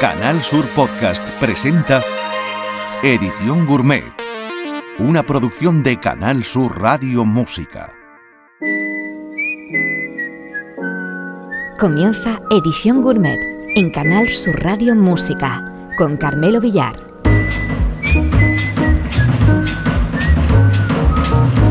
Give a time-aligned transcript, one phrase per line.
[0.00, 2.00] Canal Sur Podcast presenta
[3.02, 4.02] Edición Gourmet,
[4.98, 7.92] una producción de Canal Sur Radio Música.
[11.78, 13.38] Comienza Edición Gourmet
[13.76, 16.96] en Canal Sur Radio Música con Carmelo Villar.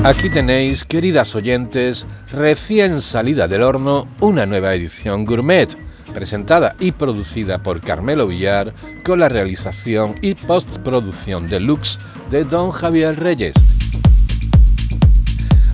[0.04, 7.62] Aquí tenéis, queridas oyentes, recién salida del horno, una nueva edición gourmet presentada y producida
[7.64, 8.74] por Carmelo Villar
[9.04, 11.98] con la realización y postproducción deluxe
[12.30, 13.56] de Don Javier Reyes.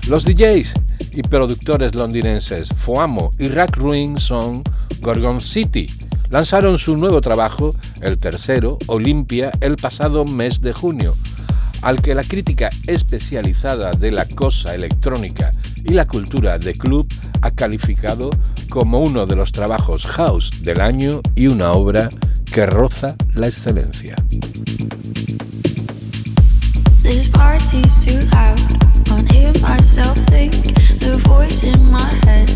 [0.08, 0.74] Los DJs
[1.12, 4.62] y productores londinenses Foamo y Rack Ruin son
[5.00, 5.86] Gorgon City.
[6.30, 11.14] Lanzaron su nuevo trabajo, el tercero, Olympia, el pasado mes de junio,
[11.82, 15.50] al que la crítica especializada de la cosa electrónica
[15.88, 17.06] y la cultura de club
[17.42, 18.30] ha calificado
[18.68, 22.08] como uno de los trabajos house del año y una obra
[22.44, 24.16] que roza la excelencia.
[27.02, 28.58] This party's too loud.
[29.04, 30.52] Can't hear myself think.
[30.98, 32.50] The voice in my head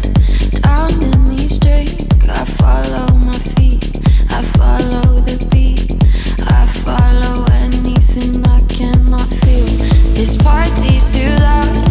[0.61, 2.09] drowning me straight.
[2.29, 4.01] I follow my feet.
[4.31, 5.93] I follow the beat.
[6.51, 9.67] I follow anything I cannot feel.
[10.15, 11.90] This party's too loud.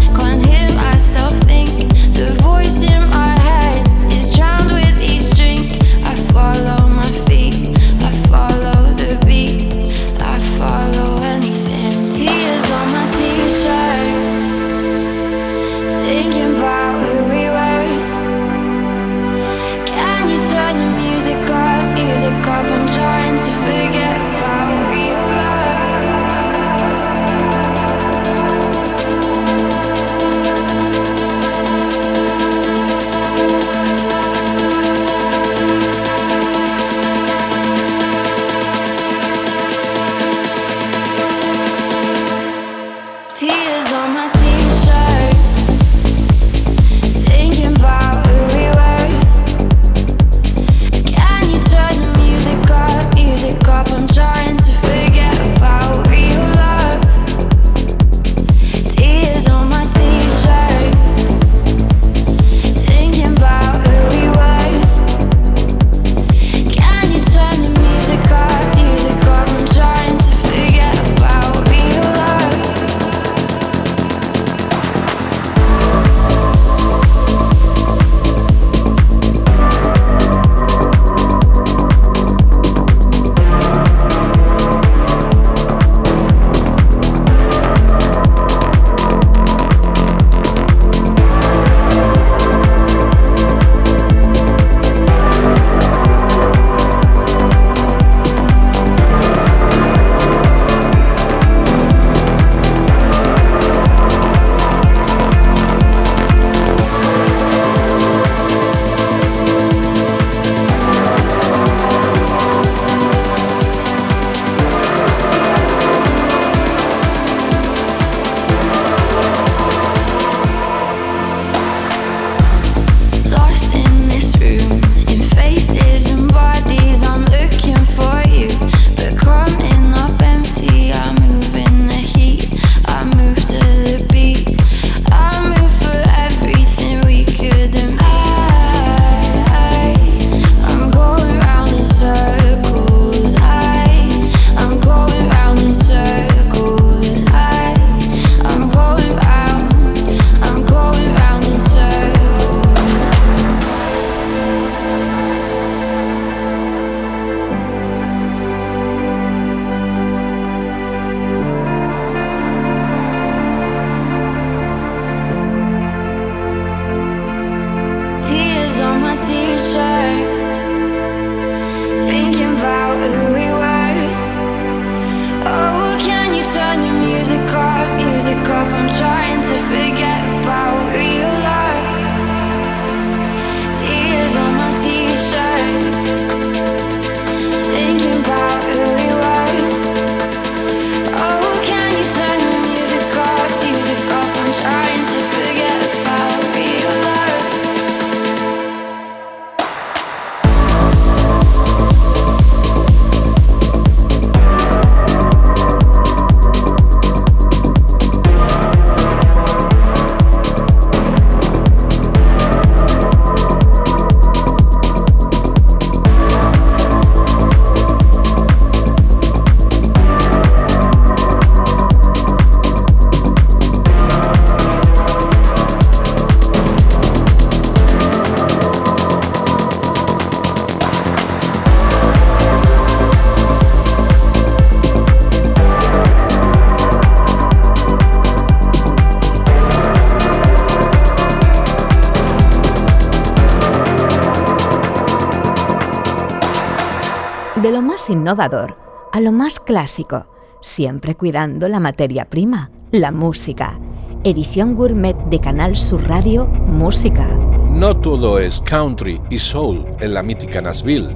[247.79, 248.75] Lo más innovador
[249.13, 250.25] a lo más clásico,
[250.59, 253.79] siempre cuidando la materia prima, la música.
[254.25, 257.25] Edición gourmet de Canal Sur Radio Música.
[257.71, 261.15] No todo es country y soul en la mítica Nashville.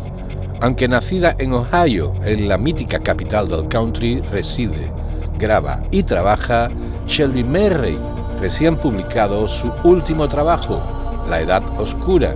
[0.62, 4.90] Aunque nacida en Ohio, en la mítica capital del country, reside,
[5.38, 6.70] graba y trabaja
[7.08, 7.98] Shelby Merray,
[8.40, 10.82] recién publicado su último trabajo,
[11.30, 12.34] La Edad Oscura,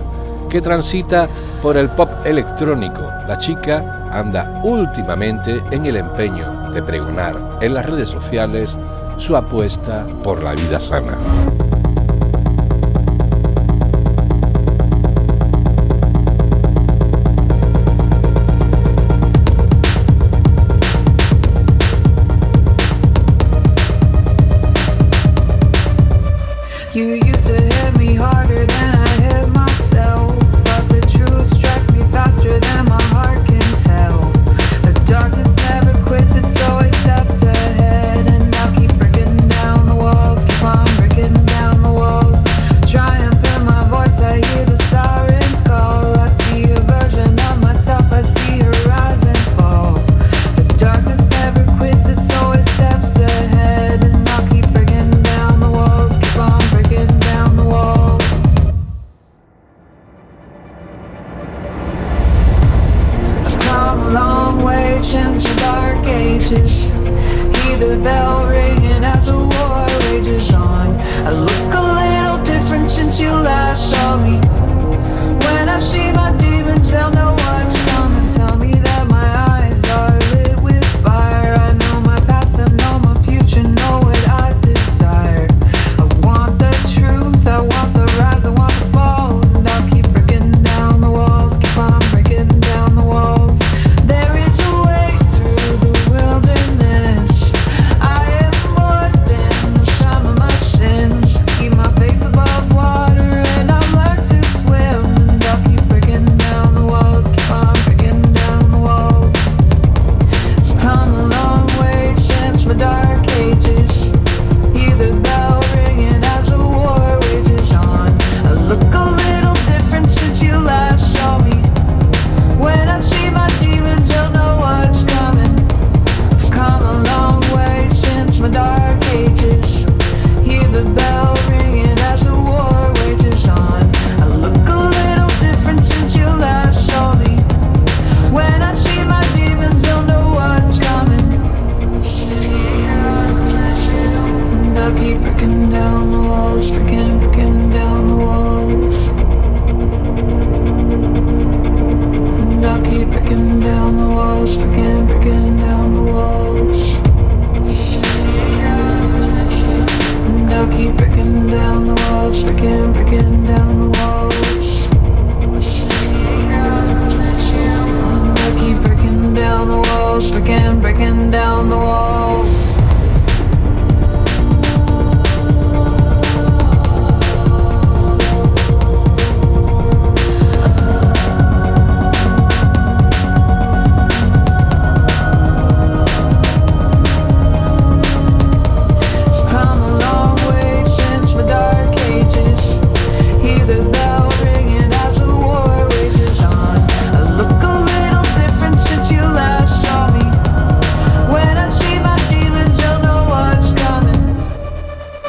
[0.50, 1.30] que transita
[1.62, 3.00] por el pop electrónico.
[3.26, 8.76] La chica anda últimamente en el empeño de pregonar en las redes sociales
[9.16, 11.18] su apuesta por la vida sana.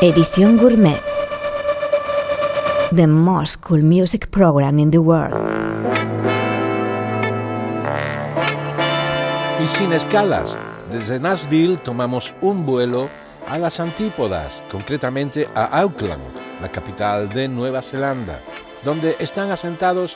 [0.01, 1.01] Edición Gourmet.
[2.96, 5.36] The most cool music program in the world.
[9.62, 10.58] Y sin escalas,
[10.89, 13.10] desde Nashville tomamos un vuelo
[13.46, 16.24] a las antípodas, concretamente a Auckland,
[16.62, 18.39] la capital de Nueva Zelanda,
[18.86, 20.15] donde están asentados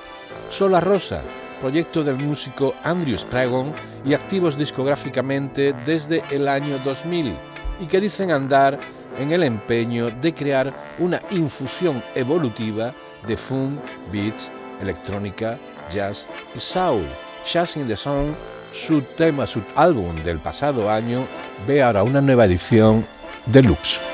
[0.50, 1.24] Sola Rosa,
[1.60, 3.74] proyecto del músico Andrew Spragon
[4.06, 7.36] y activos discográficamente desde el año 2000
[7.82, 8.80] y que dicen andar
[9.20, 12.94] en el empeño de crear una infusión evolutiva
[13.28, 13.80] de funk,
[14.12, 14.50] beats,
[14.82, 15.58] electrónica,
[15.94, 17.04] jazz y soul.
[17.52, 18.34] Jazz in the Song,
[18.72, 21.26] su tema, su álbum del pasado año,
[21.68, 23.06] ve ahora una nueva edición
[23.46, 24.13] deluxe.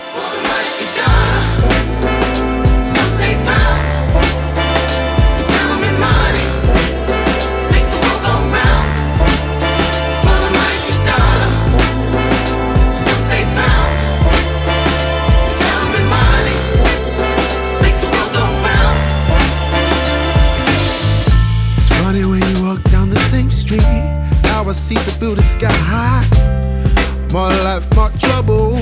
[27.39, 28.75] More life, more trouble.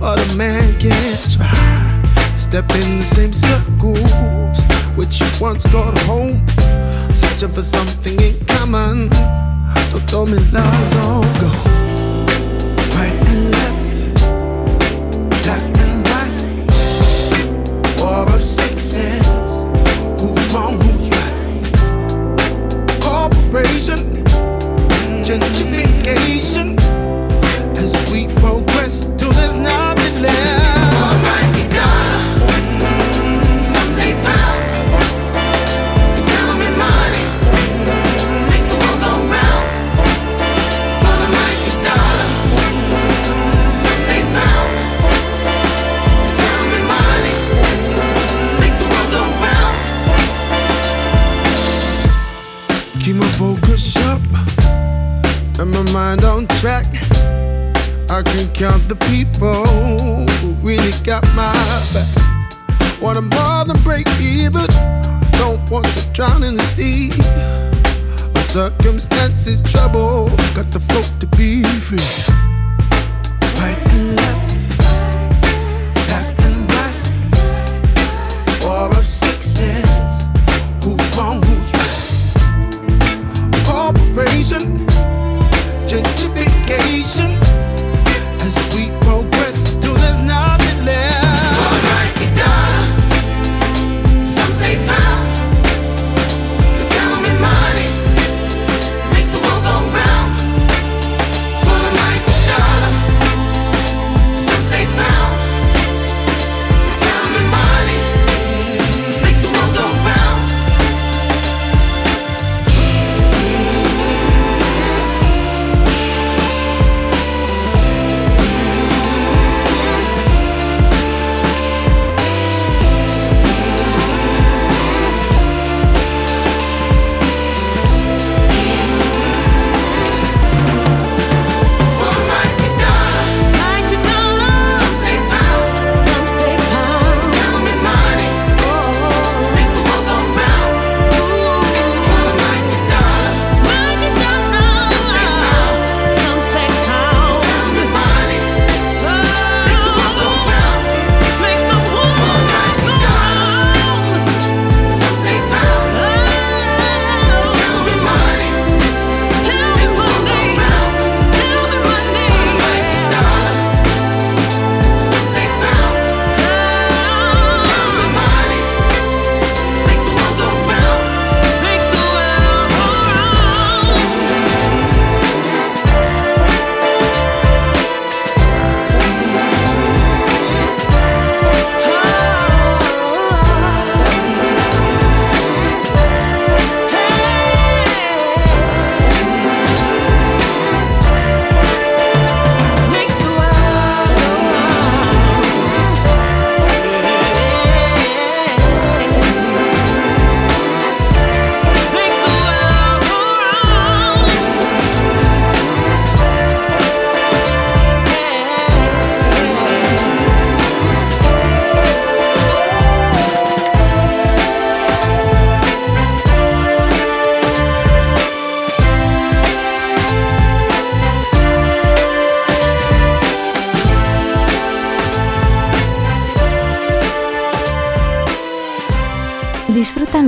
[0.00, 2.02] What a man can't try.
[2.36, 4.58] Step in the same circles
[4.96, 6.44] which you once called home.
[7.14, 9.08] Searching for something in common.
[9.92, 11.74] Don't tell me love's all gone.
[23.00, 24.24] Corporation,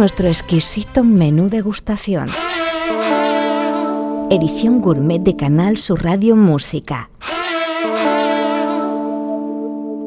[0.06, 2.28] nuestro exquisito menú degustación.
[4.30, 7.10] Edición gourmet de Canal Sur Radio Música.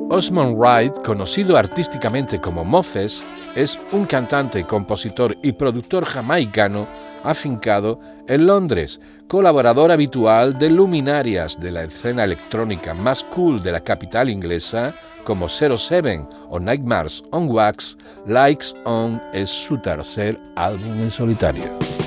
[0.10, 3.27] Osmond Wright, conocido artísticamente como Mofes,
[3.58, 6.88] es un cantante, compositor y productor jamaicano
[7.25, 13.82] afincado en Londres, colaborador habitual de luminarias de la escena electrónica más cool de la
[13.82, 17.98] capital inglesa, como Zero Seven o Nightmares on Wax,
[18.28, 21.99] Likes on es su tercer álbum en solitario.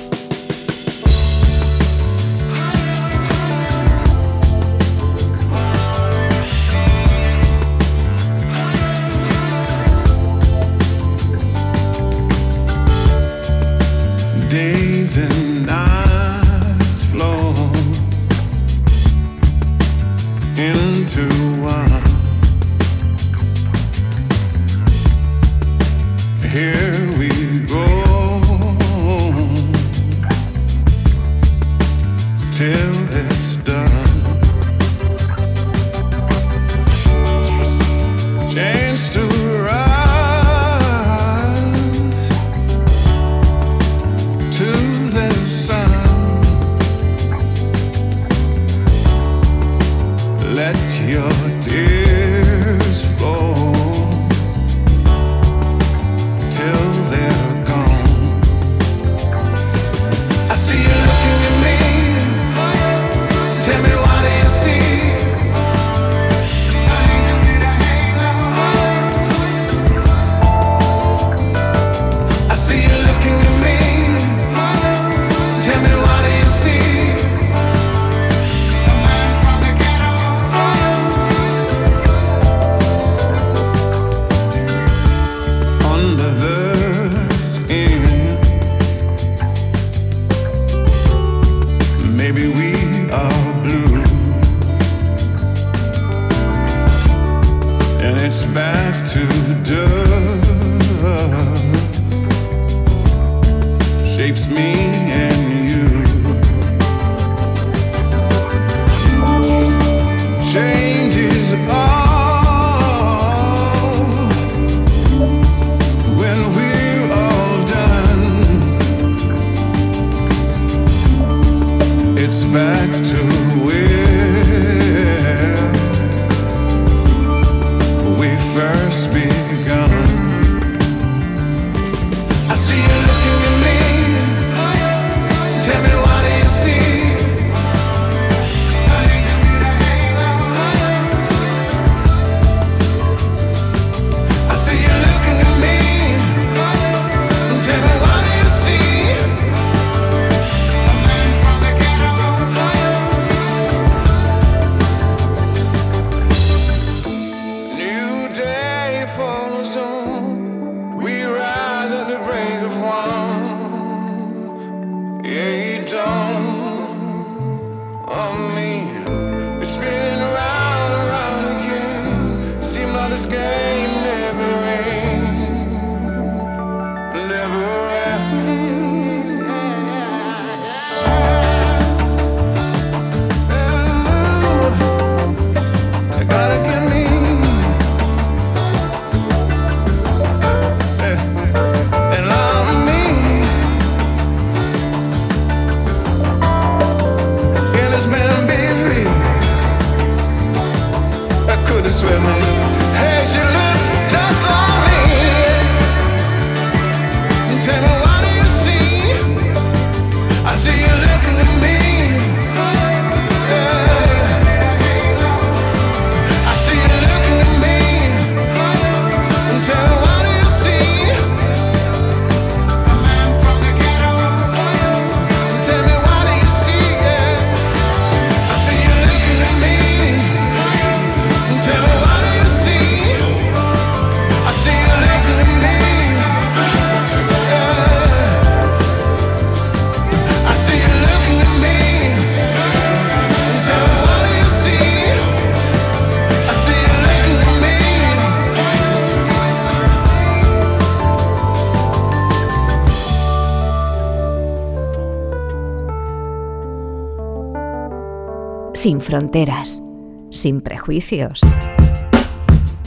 [259.03, 259.83] fronteras,
[260.31, 261.41] sin prejuicios.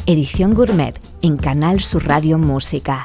[0.06, 3.02] Edición Gourmet en Canal Sur Radio Música.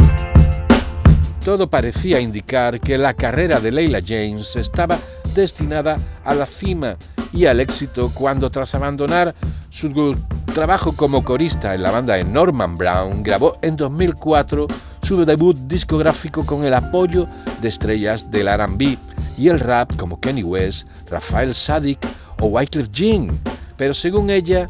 [1.44, 4.98] Todo parecía indicar que la carrera de Leila James estaba
[5.36, 6.96] destinada a la cima
[7.34, 9.36] y al éxito cuando tras abandonar
[9.70, 10.16] su
[10.54, 14.68] trabajo como corista en la banda de Norman Brown grabó en 2004
[15.04, 17.28] su debut discográfico con el apoyo
[17.62, 18.98] de estrellas del RB
[19.38, 22.00] y el rap como Kenny West, Rafael Sadik
[22.42, 23.40] o Wycliffe Jean,
[23.78, 24.68] pero según ella,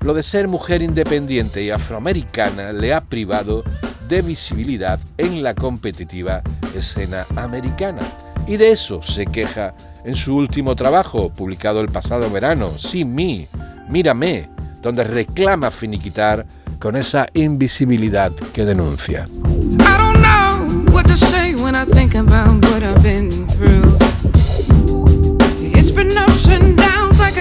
[0.00, 3.64] lo de ser mujer independiente y afroamericana le ha privado
[4.08, 6.42] de visibilidad en la competitiva
[6.76, 8.02] escena americana.
[8.46, 13.46] Y de eso se queja en su último trabajo, publicado el pasado verano, Sin mí,
[13.88, 14.48] Mírame,
[14.82, 16.44] donde reclama finiquitar
[16.78, 19.28] con esa invisibilidad que denuncia.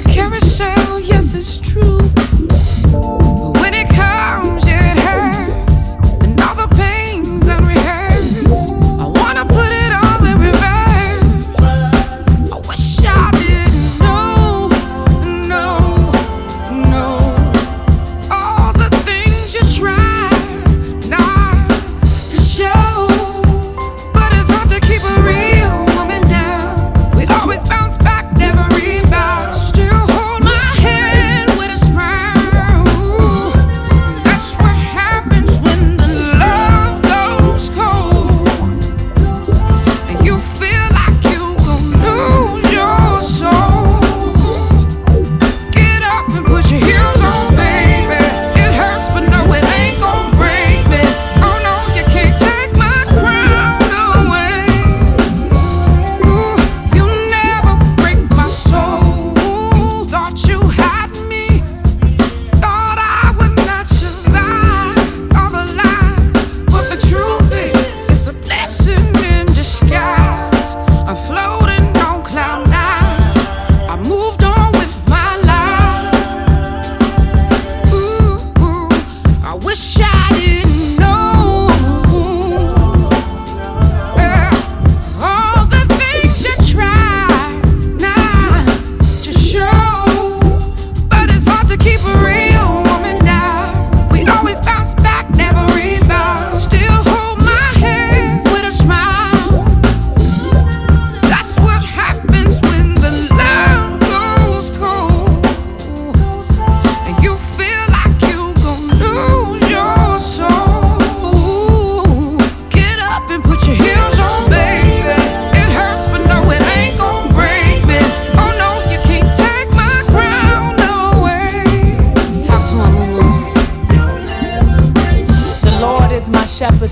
[0.03, 1.99] carousel, yes, it's true.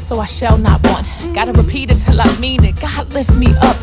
[0.09, 1.05] So I shall not want.
[1.35, 2.81] Gotta repeat it till I mean it.
[2.81, 3.77] God lift me up.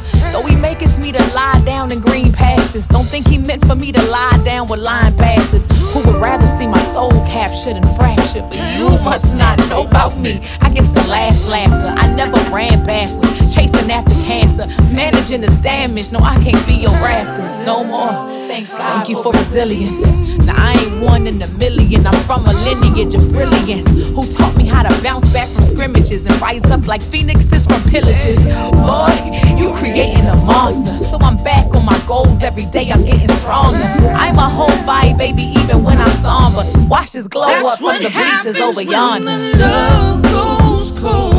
[2.85, 6.47] Don't think he meant for me to lie down with lying bastards who would rather
[6.47, 8.45] see my soul captured and fractured.
[8.51, 10.43] But you must not know about me.
[10.61, 11.89] I guess the last laughter.
[11.97, 16.13] I never ran backwards, chasing after cancer, managing this damage.
[16.13, 18.13] No, I can't be your rafters no more.
[18.47, 18.79] Thank God.
[18.79, 20.05] Thank you for resilience.
[20.45, 22.07] Now I ain't one in a million.
[22.07, 26.27] I'm from a lineage of brilliance who taught me how to bounce back from scrimmages
[26.27, 28.45] and rise up like phoenixes from pillages.
[28.85, 30.93] Boy, you creating a monster.
[30.99, 32.91] So I'm back on my goals every day.
[32.91, 33.79] I'm getting stronger.
[33.79, 36.63] I'm a whole vibe, baby, even when I'm somber.
[36.89, 39.51] Watch this glow That's up from the bleachers happens over when yonder.
[39.53, 41.36] the love goes cold.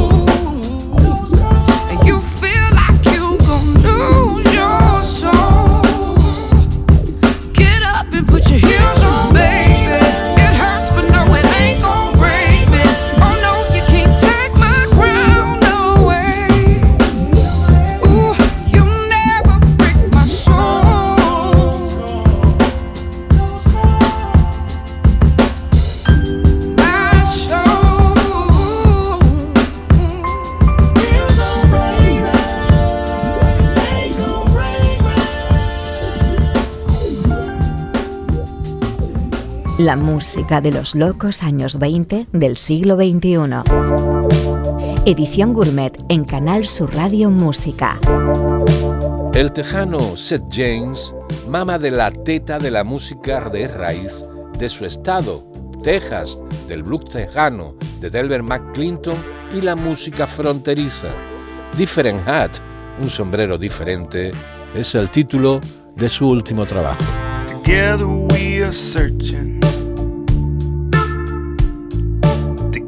[39.88, 43.62] La música de los locos años 20 del siglo XXI.
[45.06, 47.98] Edición Gourmet en Canal Sur Radio Música.
[49.34, 51.16] El tejano Seth James
[51.48, 54.26] mama de la teta de la música de raíz
[54.60, 55.42] de su estado,
[55.84, 59.16] Texas, del blues tejano de Delbert McClinton
[59.56, 61.08] y la música fronteriza.
[61.78, 62.58] Different Hat,
[63.02, 64.32] un sombrero diferente,
[64.76, 65.62] es el título
[65.96, 67.00] de su último trabajo.
[67.50, 69.57] Together we are searching.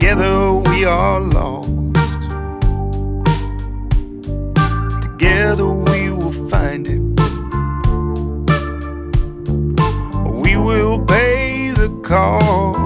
[0.09, 1.69] Together we are lost.
[5.03, 6.99] Together we will find it.
[10.43, 12.79] We will pay the cost.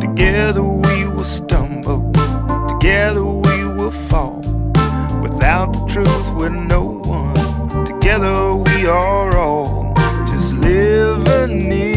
[0.00, 2.12] Together we will stumble.
[2.68, 4.42] Together we will fall.
[5.20, 7.84] Without the truth, we're no one.
[7.84, 9.92] Together we are all
[10.28, 11.91] just living in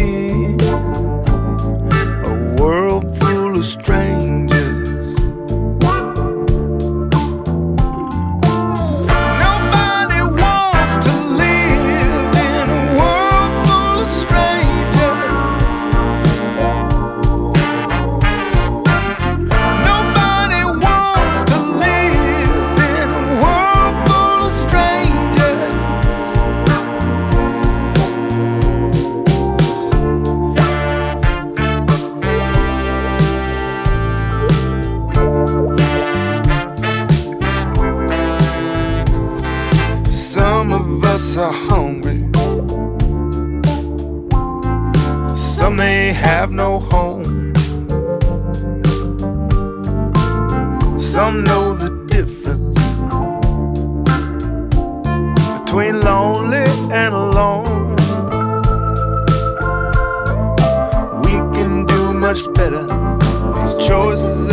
[45.75, 47.53] Some they have no home.
[50.97, 52.79] Some know the difference
[55.59, 57.93] between lonely and alone.
[61.23, 62.85] We can do much better
[63.51, 64.47] with choices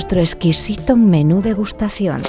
[0.00, 2.22] nuestro exquisito menú degustación.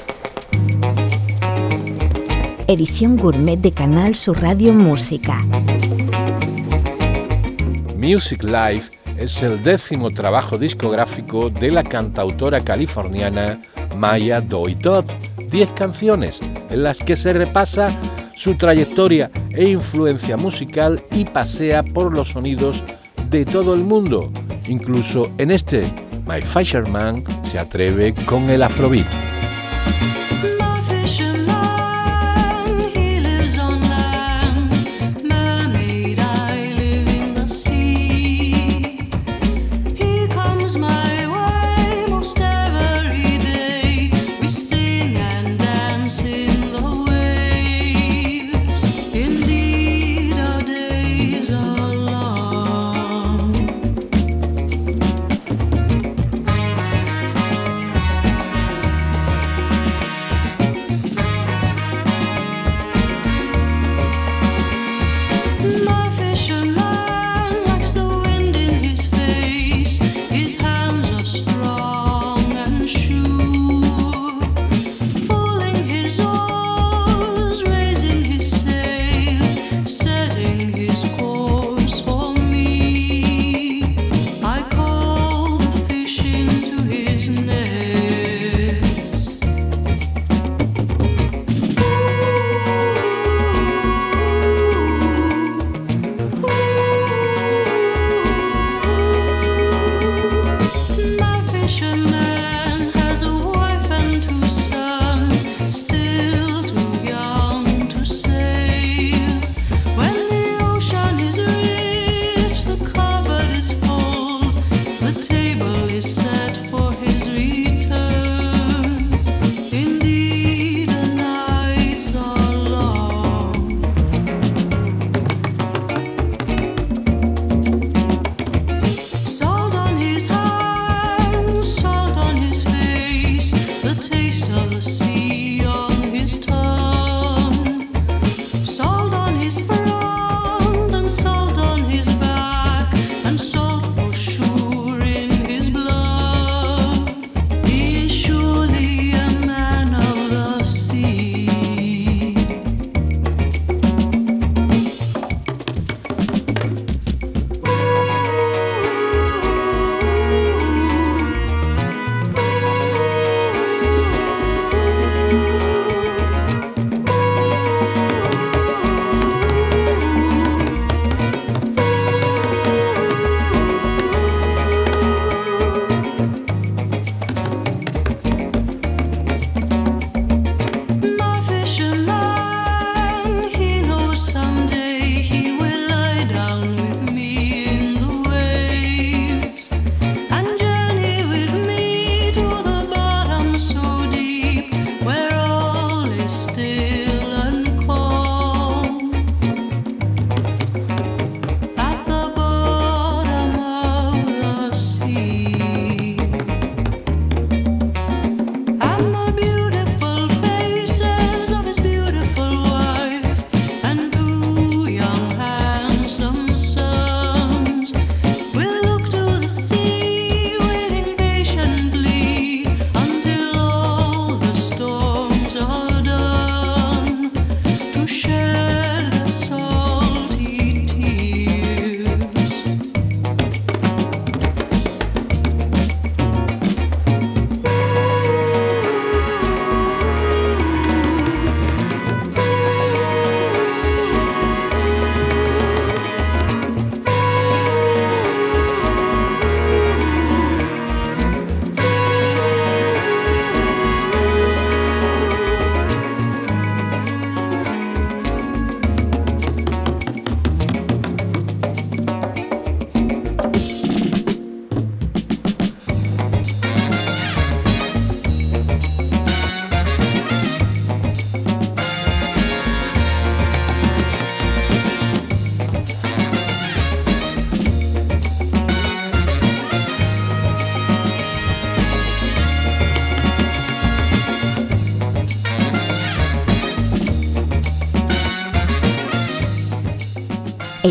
[2.68, 5.42] Edición gourmet de Canal Sur Radio Música.
[7.96, 13.62] Music Life es el décimo trabajo discográfico de la cantautora californiana
[13.96, 15.06] Maya Doi Todd.
[15.50, 17.98] Diez canciones en las que se repasa
[18.36, 22.84] su trayectoria e influencia musical y pasea por los sonidos
[23.30, 24.30] de todo el mundo,
[24.68, 25.84] incluso en este,
[26.28, 29.21] My Fisherman se atreve con el afrobeat.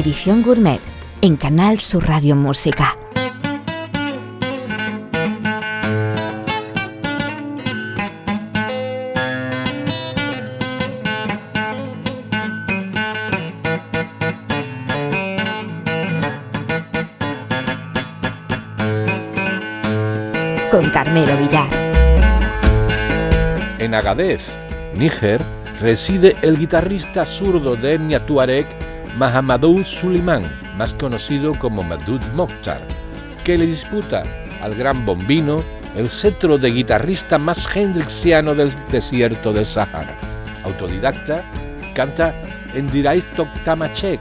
[0.01, 0.81] Edición Gourmet
[1.21, 2.97] en Canal Sur Radio Música.
[20.71, 21.69] Con Carmelo Villar.
[23.79, 24.41] En Agadez,
[24.95, 25.43] Níger,
[25.79, 28.80] reside el guitarrista zurdo de etnia Tuareg
[29.17, 30.43] Mahamadou Suleiman,
[30.77, 32.81] más conocido como Madud Mokhtar,
[33.45, 34.23] que le disputa
[34.63, 35.59] al gran bombino
[35.97, 40.17] el cetro de guitarrista más hendrixiano del desierto del Sahara.
[40.65, 41.43] Autodidacta,
[41.95, 42.35] canta
[42.75, 44.21] en Diraistok Tamachek,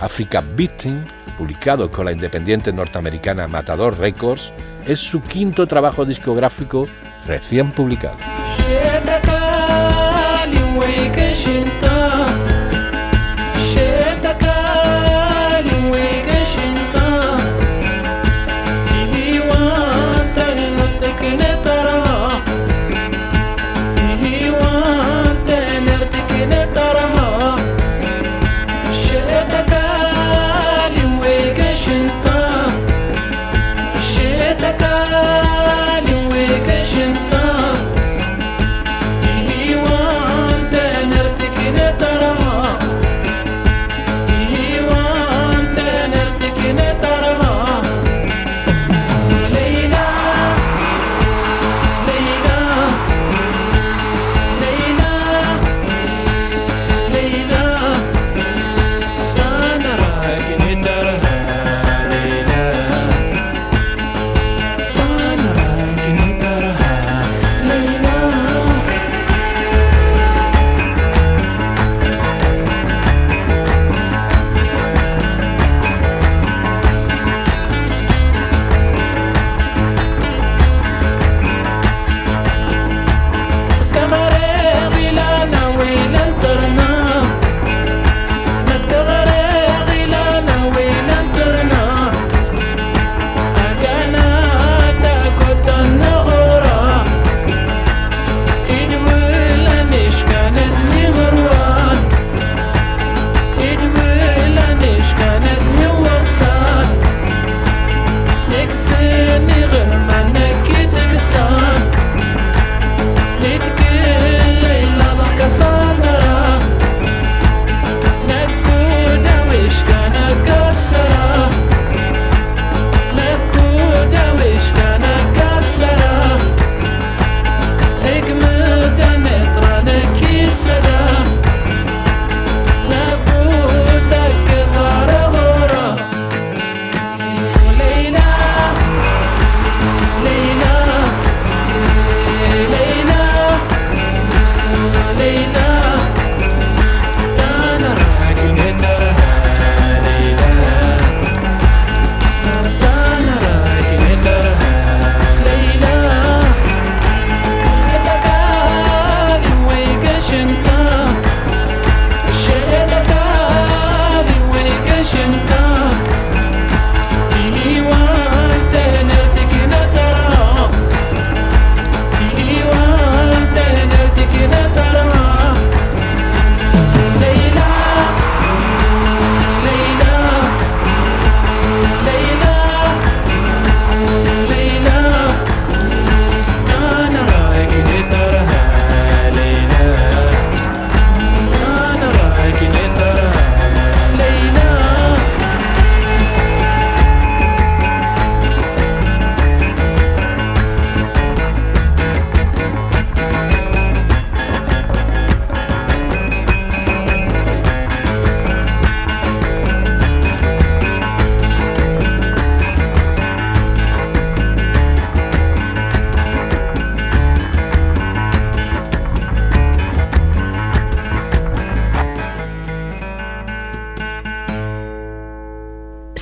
[0.00, 1.04] Africa Beating,
[1.36, 4.50] publicado con la independiente norteamericana Matador Records,
[4.86, 6.86] es su quinto trabajo discográfico
[7.26, 8.16] recién publicado.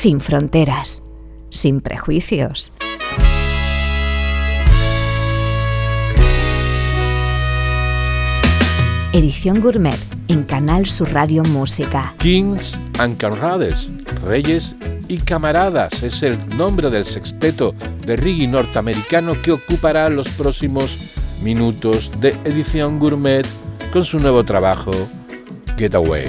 [0.09, 1.03] Sin fronteras,
[1.51, 2.73] sin prejuicios.
[9.13, 9.99] Edición Gourmet
[10.29, 12.15] en Canal Sur Radio Música.
[12.21, 13.93] Kings and Conrades,
[14.25, 14.75] Reyes
[15.09, 17.75] y Camaradas es el nombre del sexteto
[18.07, 23.47] de reggae norteamericano que ocupará los próximos minutos de Edición Gourmet
[23.93, 24.93] con su nuevo trabajo,
[25.77, 26.29] Getaway.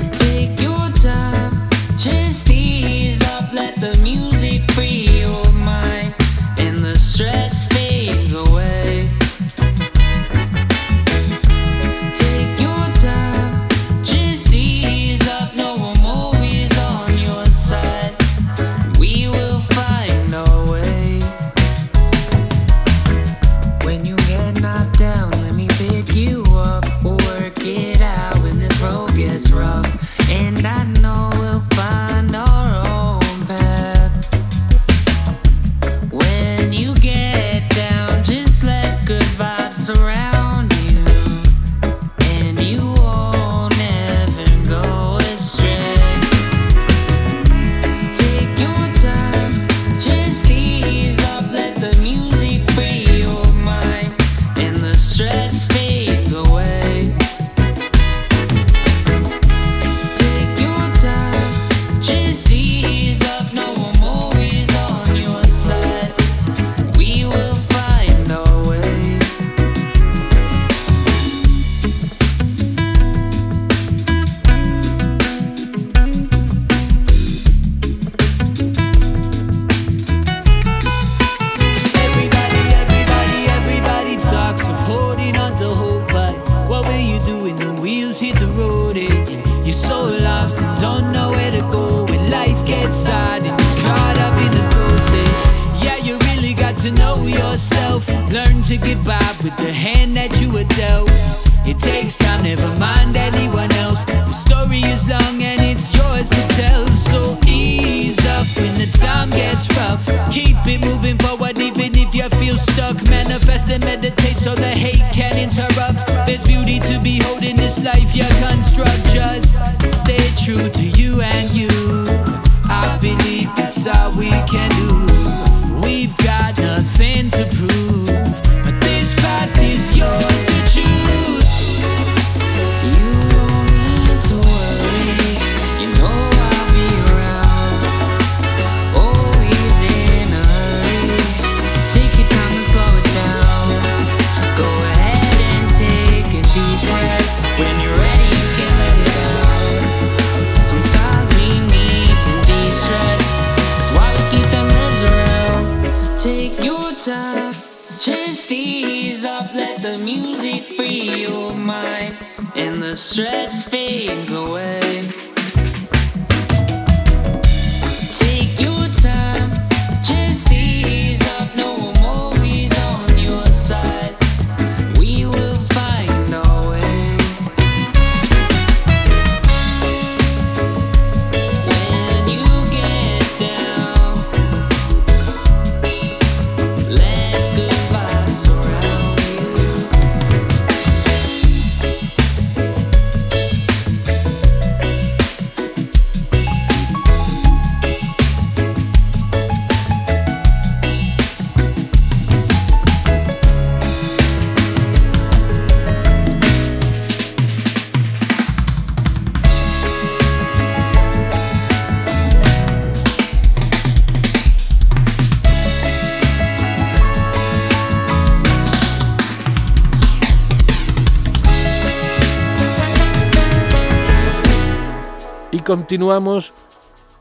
[225.69, 226.51] Continuamos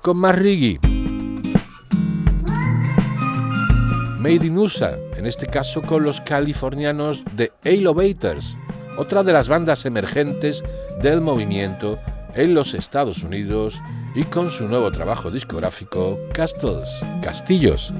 [0.00, 0.80] con más reggae.
[4.18, 8.56] Made in USA, en este caso con los californianos de Elevators,
[8.96, 10.64] otra de las bandas emergentes
[11.02, 11.98] del movimiento
[12.34, 13.78] en los Estados Unidos
[14.14, 17.92] y con su nuevo trabajo discográfico Castles, Castillos.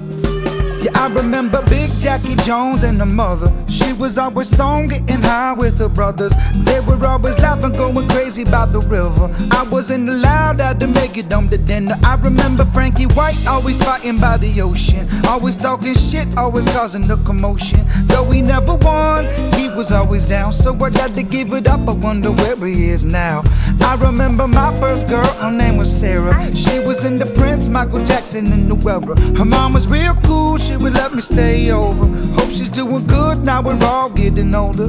[0.99, 3.53] I remember Big Jackie Jones and her mother.
[3.69, 6.33] She was always stoned, getting high with her brothers.
[6.53, 9.31] They were always laughing, going crazy by the river.
[9.49, 11.95] I wasn't allowed out to make it home to dinner.
[12.03, 15.07] I remember Frankie White always fighting by the ocean.
[15.25, 17.79] Always talking shit, always causing the commotion.
[18.07, 20.51] Though he never won, he was always down.
[20.51, 23.43] So I got to give it up, I wonder where he is now.
[23.79, 26.53] I remember my first girl, her name was Sarah.
[26.53, 29.17] She was in the Prince, Michael Jackson, in the era.
[29.37, 32.07] Her mom was real cool, she would let me stay over.
[32.33, 34.87] Hope she's doing good now we're all getting older.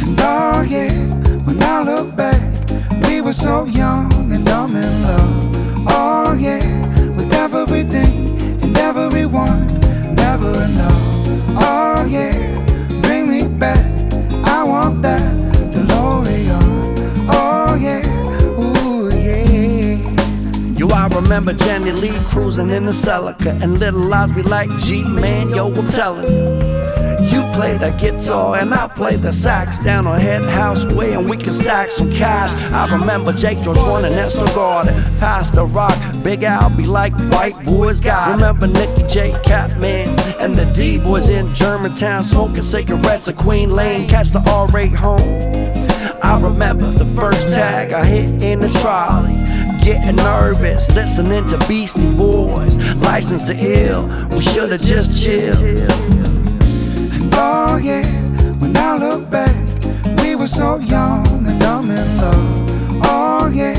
[0.00, 0.92] And oh yeah,
[1.44, 2.40] when I look back,
[3.06, 5.56] we were so young and dumb in love.
[5.88, 6.64] Oh yeah,
[7.16, 9.79] with everything and everyone,
[21.30, 25.72] remember Jenny Lee cruising in the Celica, and little eyes be like, G man, yo,
[25.72, 27.28] I'm telling you.
[27.28, 31.30] You play the guitar and I play the sax down on Head House Way, and
[31.30, 32.52] we can stack some cash.
[32.72, 34.92] I remember Jake George one and Nestor Garden,
[35.54, 35.96] the rock.
[36.24, 38.32] Big Al be like, white boys got.
[38.32, 39.30] Remember Nicky J.
[39.44, 44.96] Catman and the D boys in Germantown smoking cigarettes at Queen Lane, catch the R8
[44.96, 45.60] home.
[46.24, 49.59] I remember the first tag I hit in the trolley.
[49.82, 52.76] Getting nervous, listening to Beastie Boys.
[52.96, 55.58] License to ill, we should've just chilled.
[57.32, 58.06] Oh yeah,
[58.58, 59.54] when I look back,
[60.22, 62.70] we were so young and dumb in love.
[63.04, 63.74] Oh yeah,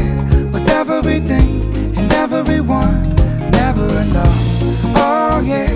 [0.52, 1.64] with everything
[1.96, 3.14] and everyone,
[3.52, 4.38] never enough.
[4.96, 5.70] Oh yeah,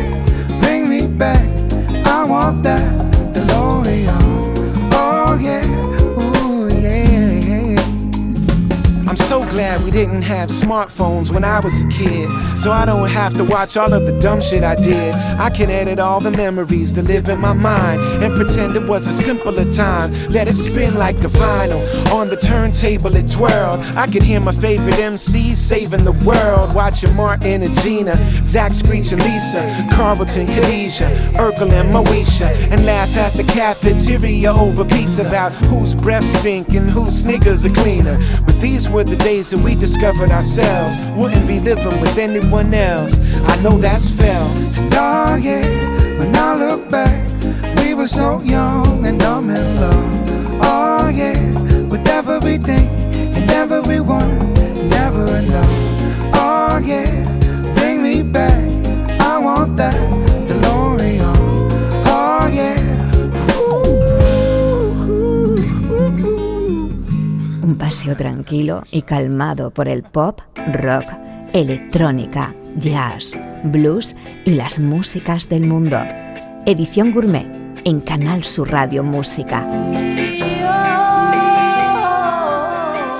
[9.56, 12.30] glad we didn't have smartphones when I was a kid.
[12.60, 15.16] So I don't have to watch all of the dumb shit I did.
[15.16, 19.08] I can edit all the memories that live in my mind and pretend it was
[19.08, 20.12] a simpler time.
[20.30, 21.82] Let it spin like the vinyl
[22.12, 23.80] on the turntable, it twirled.
[23.96, 26.76] I could hear my favorite MCs saving the world.
[26.76, 33.16] Watching Martin and Gina, Zach Screech and Lisa, Carlton, Khadijah, Urkel and Moesha, and laugh
[33.16, 38.18] at the cafeteria over pizza about whose breath stink and whose sneakers are cleaner.
[38.46, 40.98] But these were the days that we discovered ourselves.
[41.12, 43.20] Wouldn't be living with anyone else.
[43.52, 44.50] I know that's fell.
[44.94, 45.68] Oh yeah,
[46.18, 47.22] when I look back,
[47.78, 50.30] we were so young and dumb in love.
[50.62, 51.38] Oh yeah,
[51.92, 52.88] with everything
[53.38, 54.54] and everyone,
[54.90, 55.74] never enough.
[56.34, 57.14] Oh yeah,
[57.76, 58.66] bring me back.
[59.22, 60.00] I want that
[67.76, 70.40] Un paseo tranquilo y calmado por el pop,
[70.72, 71.04] rock,
[71.52, 74.16] electrónica, jazz, blues
[74.46, 75.98] y las músicas del mundo.
[76.66, 77.46] Edición Gourmet
[77.84, 79.68] en Canal Sur Radio Música.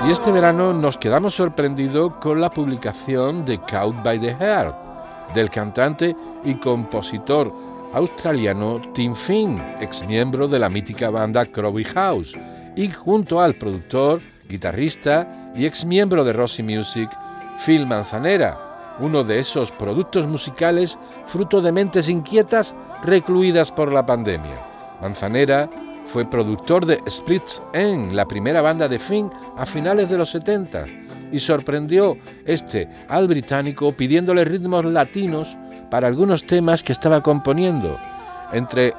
[0.06, 5.50] Y este verano nos quedamos sorprendidos con la publicación de Caught by the Heart del
[5.50, 7.52] cantante y compositor
[7.92, 12.32] australiano Tim Finn, ex miembro de la mítica banda Crowley House,
[12.74, 17.10] y junto al productor, guitarrista y ex miembro de Rossi Music,
[17.64, 22.74] Phil Manzanera, uno de esos productos musicales fruto de mentes inquietas
[23.04, 24.56] recluidas por la pandemia.
[25.00, 25.68] Manzanera
[26.12, 30.84] fue productor de Splits End, la primera banda de Finn a finales de los 70,
[31.32, 35.56] y sorprendió este al británico pidiéndole ritmos latinos
[35.90, 37.98] para algunos temas que estaba componiendo.
[38.52, 38.94] Entre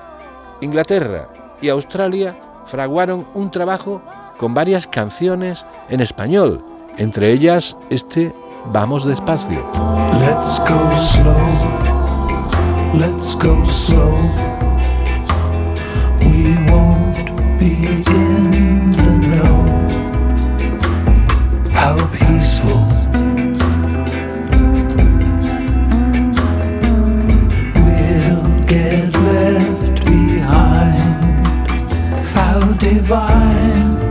[0.62, 1.30] Inglaterra
[1.62, 2.36] y Australia
[2.68, 4.04] fraguaron un trabajo
[4.38, 6.64] con varias canciones en español,
[6.98, 8.34] entre ellas este
[8.72, 9.64] Vamos despacio.
[10.20, 11.34] Let's go slow.
[12.94, 14.12] Let's go slow.
[16.20, 17.16] We won't
[17.60, 19.60] be in the know.
[21.72, 22.84] How peaceful.
[27.86, 31.48] We'll get left behind.
[32.36, 34.07] How divine.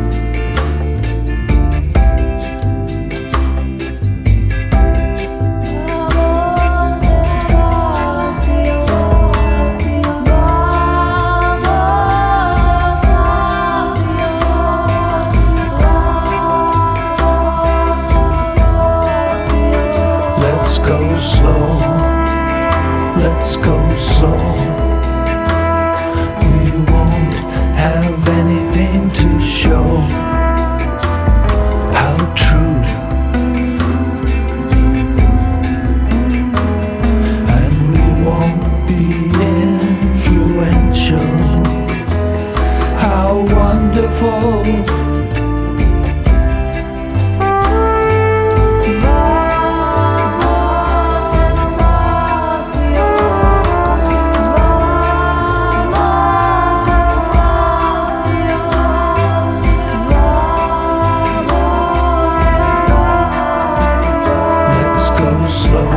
[65.48, 65.90] Slow.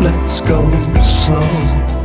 [0.00, 0.60] Let's go
[1.02, 1.99] slow.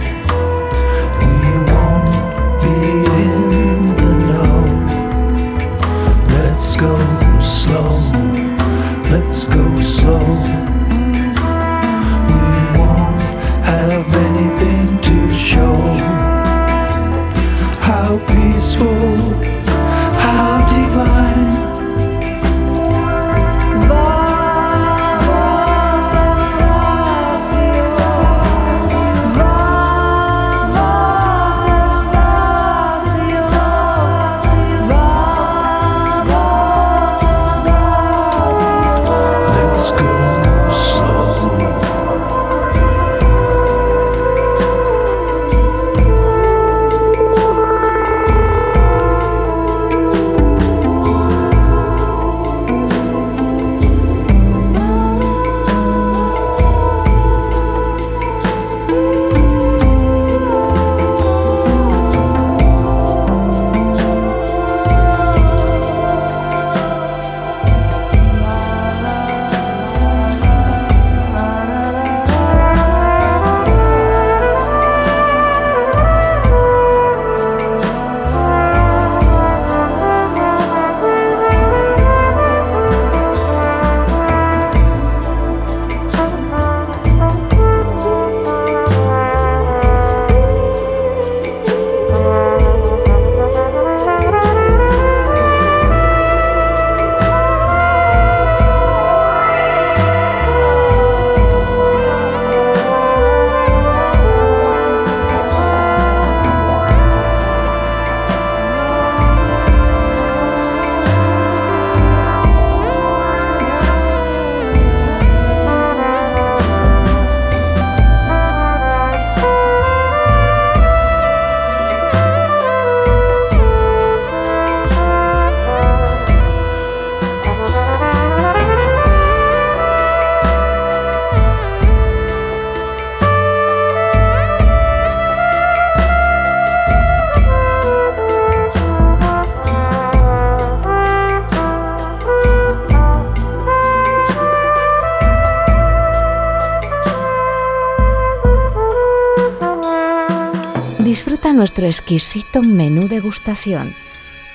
[151.87, 153.95] Exquisito menú degustación.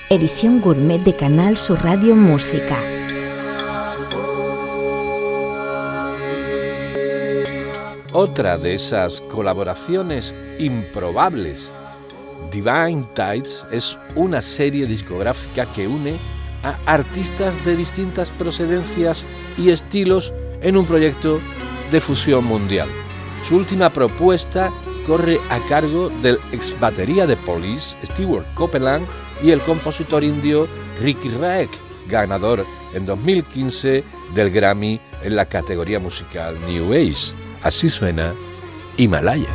[0.09, 2.77] Edición gourmet de Canal Sur Radio Música.
[8.11, 11.69] Otra de esas colaboraciones improbables.
[12.51, 16.19] Divine Tides es una serie discográfica que une
[16.63, 19.25] a artistas de distintas procedencias
[19.57, 21.39] y estilos en un proyecto
[21.91, 22.89] de fusión mundial.
[23.47, 24.71] Su última propuesta
[25.05, 29.05] corre a cargo del ex batería de Police, Stewart Copeland,
[29.43, 30.67] y el compositor indio
[31.01, 31.69] Ricky Raek,
[32.07, 37.33] ganador en 2015 del Grammy en la categoría musical New Age.
[37.63, 38.33] Así suena
[38.97, 39.49] Himalaya.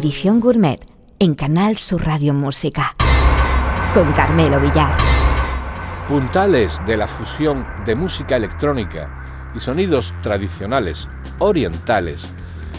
[0.00, 0.80] Edición Gourmet
[1.18, 2.96] en Canal Sur Radio Música.
[3.92, 4.96] Con Carmelo Villar.
[6.08, 11.06] Puntales de la fusión de música electrónica y sonidos tradicionales
[11.38, 12.32] orientales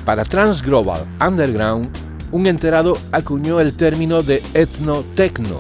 [0.04, 1.92] para Trans Global Underground,
[2.32, 5.58] un enterado acuñó el término de etno-tecno.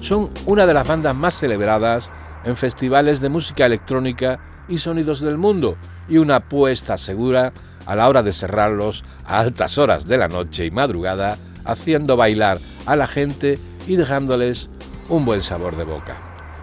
[0.00, 2.10] Son una de las bandas más celebradas
[2.42, 5.76] en festivales de música electrónica y sonidos del mundo
[6.08, 7.52] y una apuesta segura
[7.86, 12.58] a la hora de cerrarlos a altas horas de la noche y madrugada, haciendo bailar
[12.86, 14.70] a la gente y dejándoles
[15.08, 16.16] un buen sabor de boca.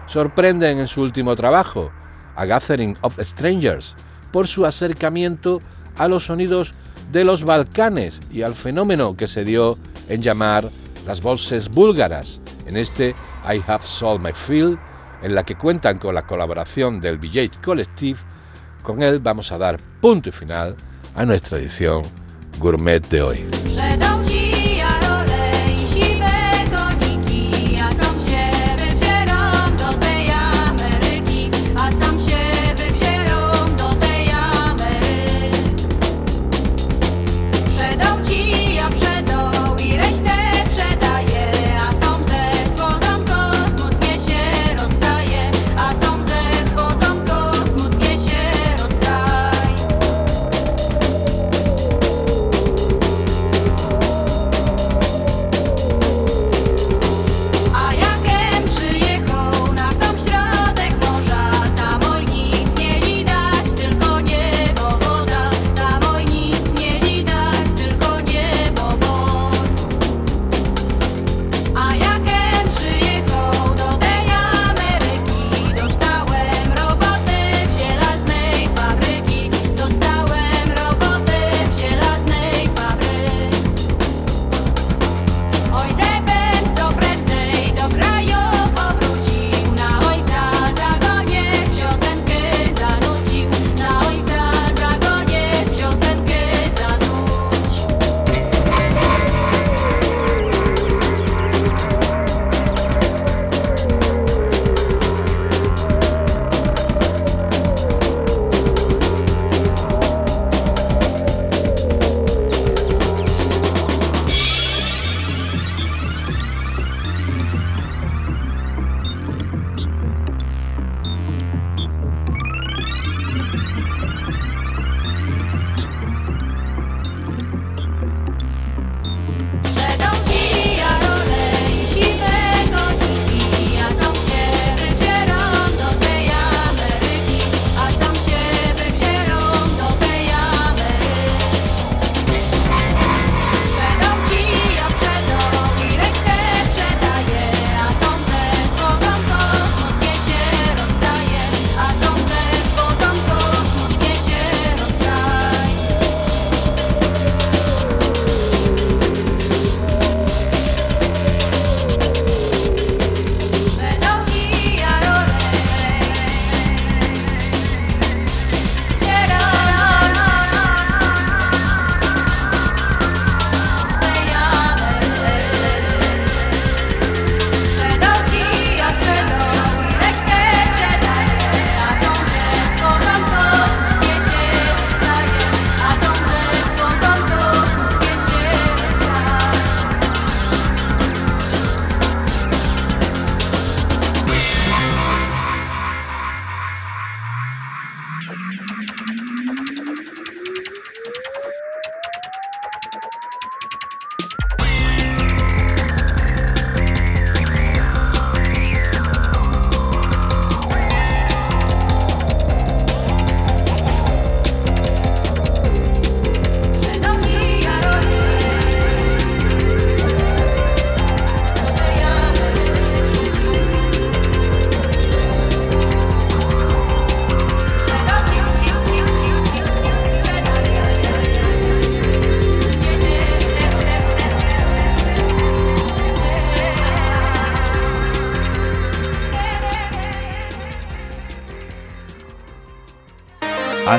[0.06, 1.90] Sorprenden en su último trabajo,
[2.36, 3.94] A Gathering of Strangers,
[4.32, 5.60] por su acercamiento
[5.96, 6.72] a los sonidos
[7.12, 9.76] de los Balcanes y al fenómeno que se dio
[10.08, 10.70] en llamar
[11.06, 13.14] las voces búlgaras, en este
[13.44, 14.78] I Have Sold My Field,
[15.22, 18.18] en la que cuentan con la colaboración del VJ Collective.
[18.82, 20.76] Con él vamos a dar punto y final
[21.14, 22.02] a nuestra edición
[22.58, 23.44] gourmet de hoy.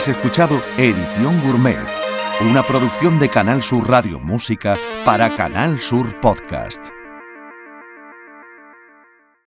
[0.02, 1.78] Has escuchado Edición Gourmet,
[2.50, 4.76] una producción de Canal Sur Radio Música
[5.06, 6.91] para Canal Sur Podcast.